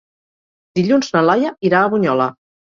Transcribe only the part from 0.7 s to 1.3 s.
Dilluns na